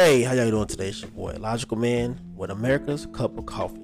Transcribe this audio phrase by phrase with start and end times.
[0.00, 0.90] Hey, how y'all doing today?
[0.90, 3.82] It's your boy, Logical Man, with America's Cup of Coffee.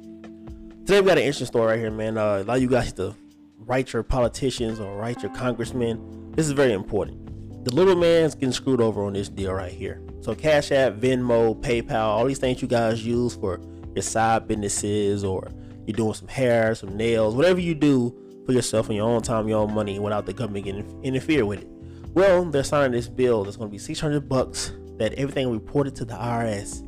[0.86, 2.16] Today we got an interesting story right here, man.
[2.16, 3.16] Uh, a lot of you guys to
[3.58, 6.30] write your politicians or write your congressmen.
[6.36, 7.64] This is very important.
[7.64, 10.00] The little man's getting screwed over on this deal right here.
[10.20, 13.60] So Cash App, Venmo, PayPal, all these things you guys use for
[13.96, 15.48] your side businesses or
[15.84, 19.48] you're doing some hair, some nails, whatever you do for yourself in your own time,
[19.48, 21.68] your own money, without the government getting interfere with it.
[22.14, 26.04] Well, they're signing this bill that's going to be 600 bucks that everything reported to
[26.04, 26.82] the IRS.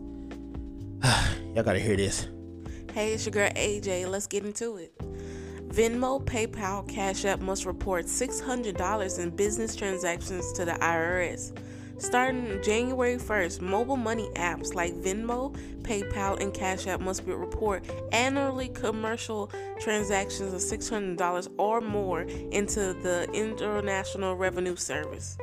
[1.54, 2.28] Y'all gotta hear this.
[2.92, 4.08] Hey, it's your girl AJ.
[4.08, 4.96] Let's get into it.
[5.68, 11.52] Venmo, PayPal, Cash App must report $600 in business transactions to the IRS.
[11.98, 18.68] Starting January 1st, mobile money apps like Venmo, PayPal, and Cash App must report annually
[18.68, 25.38] commercial transactions of $600 or more into the International Revenue Service.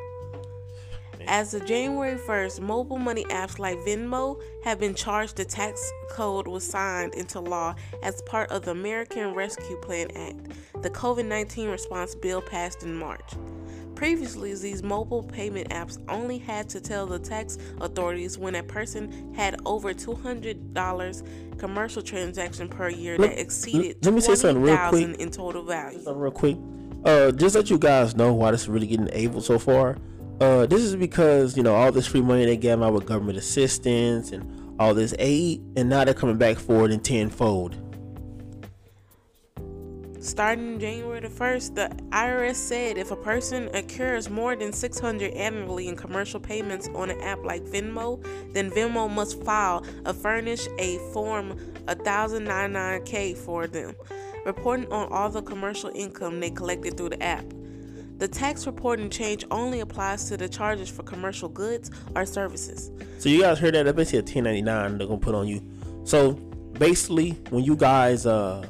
[1.28, 5.38] As of January 1st, mobile money apps like Venmo have been charged.
[5.38, 10.52] The tax code was signed into law as part of the American Rescue Plan Act,
[10.82, 13.34] the COVID 19 response bill passed in March.
[13.96, 19.34] Previously, these mobile payment apps only had to tell the tax authorities when a person
[19.34, 24.78] had over $200 commercial transaction per year that exceeded let, let me say something real
[24.90, 26.02] quick in total value.
[26.02, 26.58] Something real quick.
[27.06, 29.98] Uh, just let you guys know why this is really getting able so far.
[30.40, 33.38] Uh, this is because you know all this free money they gave out with government
[33.38, 37.78] assistance and all this aid, and now they're coming back for it in tenfold.
[40.24, 45.90] Starting January the 1st, the IRS said if a person incurs more than 600 annually
[45.90, 48.24] in commercial payments on an app like Venmo,
[48.54, 53.96] then Venmo must file a furnish a form 1099K for them,
[54.46, 57.44] reporting on all the commercial income they collected through the app.
[58.18, 62.92] The tax reporting change only applies to the charges for commercial goods or services.
[63.20, 63.84] So you guys heard that?
[63.84, 65.62] That's basically a 1099 they're gonna put on you.
[66.04, 68.68] So basically, when you guys uh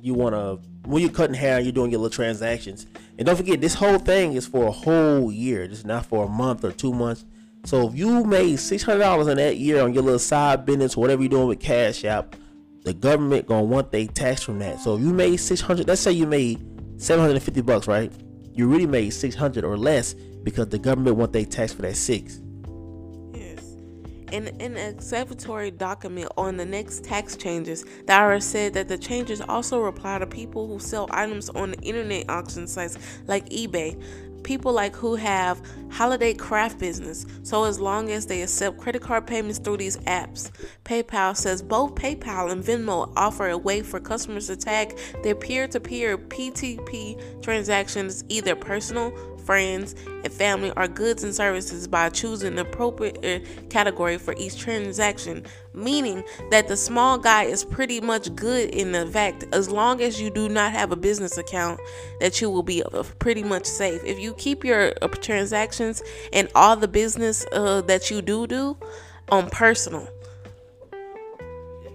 [0.00, 2.86] you wanna when you're cutting hair, you're doing your little transactions,
[3.18, 5.62] and don't forget this whole thing is for a whole year.
[5.62, 7.24] Is not for a month or two months.
[7.64, 10.96] So if you made six hundred dollars in that year on your little side business,
[10.96, 12.34] whatever you're doing with Cash App,
[12.84, 14.80] the government gonna want they tax from that.
[14.80, 16.58] So if you made six hundred, let's say you made
[16.96, 18.10] seven hundred and fifty bucks, right?
[18.52, 22.40] You really made 600 or less because the government want they tax for that six.
[23.32, 23.76] Yes.
[24.32, 29.40] In an executory document on the next tax changes, the IRS said that the changes
[29.40, 34.00] also apply to people who sell items on the internet auction sites like eBay,
[34.42, 37.26] people like who have holiday craft business.
[37.42, 40.50] So as long as they accept credit card payments through these apps
[40.84, 46.18] paypal says both paypal and venmo offer a way for customers to tag their peer-to-peer
[46.18, 53.24] p2p transactions either personal friends, and family are goods and services by choosing the appropriate
[53.24, 58.92] uh, category for each transaction, meaning that the small guy is pretty much good in
[58.92, 61.80] the fact as long as you do not have a business account
[62.20, 64.02] that you will be uh, pretty much safe.
[64.04, 66.02] If you keep your uh, transactions
[66.32, 68.76] and all the business uh, that you do do
[69.30, 70.08] on personal.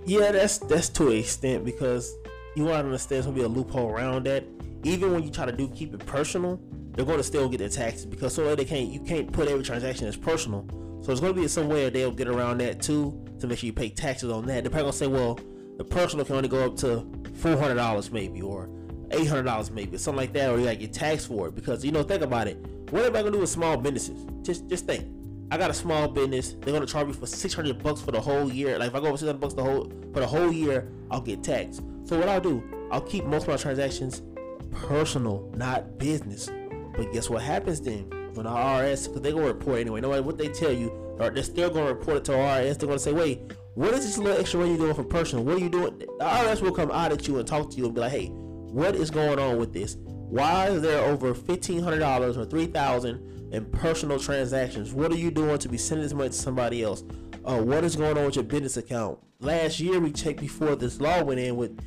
[0.06, 2.16] Yeah, that's that's to an extent because
[2.56, 4.44] you want to understand there's gonna be a loophole around that.
[4.84, 6.60] Even when you try to do keep it personal,
[6.96, 9.64] they're going to still get their taxes because so they can't you can't put every
[9.64, 10.66] transaction as personal.
[11.02, 13.68] So it's going to be some way they'll get around that too to make sure
[13.68, 14.64] you pay taxes on that.
[14.64, 15.40] They're probably going to say, well,
[15.78, 18.70] the personal can only go up to four hundred dollars maybe or
[19.12, 21.56] eight hundred dollars maybe something like that, or you got to get taxed for it
[21.56, 22.58] because you know think about it.
[22.92, 24.26] What am I going to do with small businesses?
[24.42, 25.06] Just just think.
[25.52, 26.56] I got a small business.
[26.60, 28.80] They're gonna charge me for six hundred bucks for the whole year.
[28.80, 31.22] Like if I go over six hundred bucks the whole for the whole year, I'll
[31.22, 31.84] get taxed.
[32.06, 34.24] So what I'll do, I'll keep most of my transactions
[34.72, 36.50] personal, not business.
[36.96, 38.10] But guess what happens then?
[38.34, 41.44] When the IRS, because they're to report anyway, no matter what they tell you, they're
[41.44, 42.78] still going to report it to IRS.
[42.78, 45.44] They're going to say, wait, what is this little extra money you're doing for personal?
[45.46, 45.98] What are you doing?
[46.00, 48.28] The IRS will come out at you and talk to you and be like, hey,
[48.28, 49.98] what is going on with this?
[50.06, 54.94] Why is there over $1,500 or 3000 in personal transactions?
[54.94, 57.04] What are you doing to be sending this money to somebody else?
[57.46, 59.20] Uh, what is going on with your business account?
[59.40, 61.80] Last year, we checked before this law went in with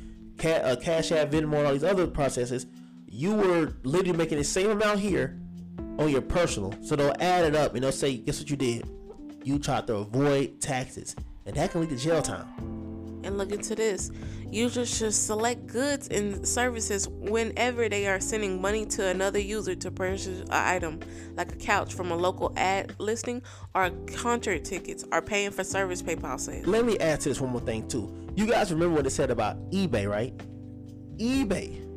[0.45, 2.65] uh, Cash App, Venmo, and all these other processes
[3.11, 5.39] you were literally making the same amount here
[5.97, 6.73] on your personal.
[6.83, 8.87] So they'll add it up and they'll say, guess what you did?
[9.43, 11.15] You tried to avoid taxes.
[11.45, 12.47] And that can lead to jail time.
[13.23, 14.11] And look into this.
[14.49, 19.91] Users should select goods and services whenever they are sending money to another user to
[19.91, 20.99] purchase an item,
[21.35, 23.41] like a couch from a local ad listing,
[23.75, 26.65] or concert tickets, or paying for service PayPal sales.
[26.65, 28.15] Let me add to this one more thing too.
[28.35, 30.35] You guys remember what it said about eBay, right?
[31.17, 31.88] eBay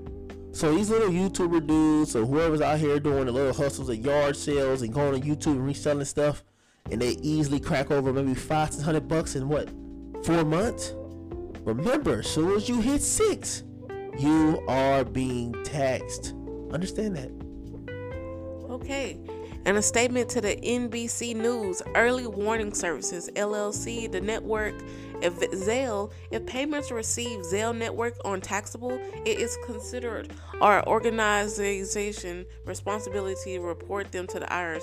[0.52, 4.37] so these little YouTuber dudes or whoever's out here doing the little hustles at yard
[4.37, 6.44] sales and going to YouTube and reselling stuff,
[6.90, 9.69] and they easily crack over maybe five to hundred bucks in what
[10.25, 10.94] four months.
[11.64, 13.62] Remember, as soon as you hit six,
[14.19, 16.34] you are being taxed.
[16.72, 17.31] Understand that.
[18.70, 19.19] Okay.
[19.64, 24.75] In a statement to the NBC News Early Warning Services LLC, the network
[25.23, 33.55] if Zelle, if payments received Zelle network on taxable, it is considered our organization responsibility
[33.55, 34.82] to report them to the IRS.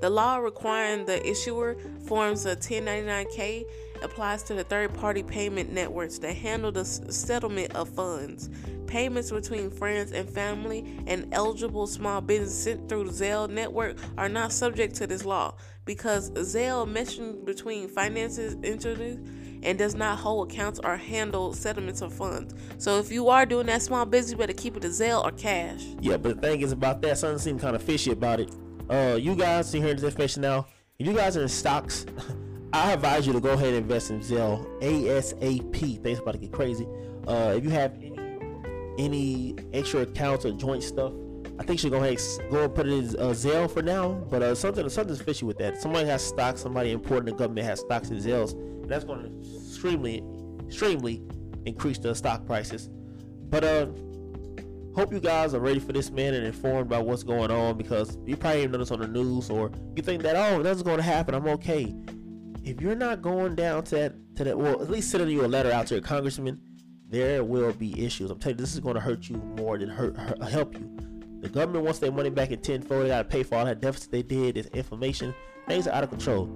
[0.00, 1.76] The law requiring the issuer
[2.06, 3.66] forms a 1099-K
[4.02, 8.50] applies to the third-party payment networks that handle the settlement of funds.
[8.86, 14.28] Payments between friends and family and eligible small business sent through the Zelle network are
[14.28, 15.54] not subject to this law
[15.84, 19.18] because Zelle meshes between finances entities
[19.62, 22.54] and does not hold accounts or handle settlements of funds.
[22.78, 25.32] So if you are doing that small business, you better keep it to Zelle or
[25.32, 25.84] cash.
[26.00, 28.50] Yeah, but the thing is about that, something seems kind of fishy about it.
[28.88, 30.66] Uh, you guys see here this information now.
[30.98, 32.06] If you guys are in stocks,
[32.72, 36.02] I advise you to go ahead and invest in Zelle ASAP.
[36.02, 36.86] Things about to get crazy.
[37.26, 38.10] Uh, if you have any
[38.98, 41.12] any extra accounts or joint stuff,
[41.58, 42.18] I think you should go ahead
[42.50, 44.12] go and put it in uh, Zelle for now.
[44.30, 45.80] But uh, something something's fishy with that.
[45.80, 46.60] Somebody has stocks.
[46.60, 50.22] Somebody important in the government has stocks in Zelles, and that's going to extremely,
[50.66, 51.22] extremely
[51.66, 52.88] increase the stock prices.
[53.48, 53.86] But uh,
[54.94, 58.16] hope you guys are ready for this man and informed about what's going on because
[58.26, 61.02] you probably even noticed on the news or you think that oh that's going to
[61.02, 61.34] happen.
[61.34, 61.92] I'm okay.
[62.62, 65.48] If you're not going down to that to that, well at least sending you a
[65.48, 66.60] letter out to your congressman,
[67.08, 68.30] there will be issues.
[68.30, 70.88] I'm telling you, this is going to hurt you more than hurt, hurt help you.
[71.40, 73.04] The government wants their money back in tenfold.
[73.04, 74.56] They got to pay for all that deficit they did.
[74.56, 75.34] This information,
[75.66, 76.48] things are out of control.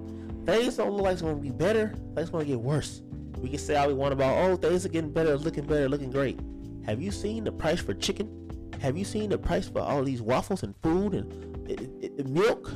[0.45, 1.95] Things don't look like it's going to be better.
[2.15, 3.01] Things going to get worse.
[3.39, 6.11] We can say all we want about, oh, things are getting better, looking better, looking
[6.11, 6.39] great.
[6.85, 8.29] Have you seen the price for chicken?
[8.79, 12.27] Have you seen the price for all these waffles and food and it, it, it,
[12.27, 12.71] milk?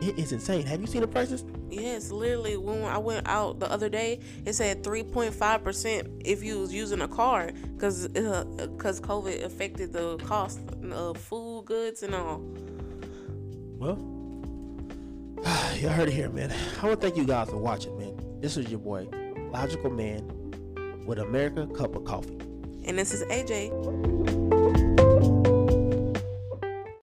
[0.00, 0.64] It is insane.
[0.66, 1.44] Have you seen the prices?
[1.70, 2.56] Yes, literally.
[2.56, 7.02] When I went out the other day, it said 3.5 percent if you was using
[7.02, 8.44] a card because uh,
[8.78, 10.60] COVID affected the cost
[10.90, 12.42] of food, goods, and all.
[13.78, 13.96] Well,
[15.76, 16.52] you heard it here, man.
[16.80, 18.14] I want to thank you guys for watching, man.
[18.40, 19.06] This is your boy
[19.52, 20.22] logical man
[21.06, 22.38] with America cup of coffee.
[22.84, 24.19] And this is AJ.